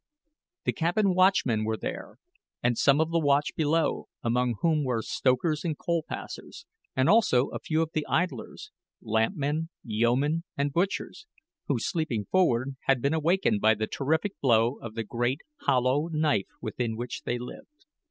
The 0.63 0.73
cabin 0.73 1.13
watchmen 1.13 1.63
were 1.63 1.77
there, 1.77 2.17
and 2.63 2.75
some 2.75 2.99
of 2.99 3.11
the 3.11 3.19
watch 3.19 3.53
below, 3.55 4.07
among 4.23 4.55
whom 4.61 4.83
were 4.83 5.03
stokers 5.03 5.63
and 5.63 5.77
coal 5.77 6.01
passers, 6.09 6.65
and 6.95 7.07
also, 7.07 7.49
a 7.49 7.59
few 7.59 7.83
of 7.83 7.91
the 7.93 8.07
idlers 8.07 8.71
lampmen, 8.99 9.69
yeomen, 9.83 10.43
and 10.57 10.73
butchers, 10.73 11.27
who, 11.67 11.77
sleeping 11.77 12.25
forward, 12.25 12.77
had 12.85 12.99
been 12.99 13.13
awakened 13.13 13.61
by 13.61 13.75
the 13.75 13.85
terrific 13.85 14.33
blow 14.41 14.79
of 14.79 14.95
the 14.95 15.03
great 15.03 15.41
hollow 15.67 16.07
knife 16.07 16.47
within 16.61 16.97
which 16.97 17.21
they 17.21 17.37
lived. 17.37 17.85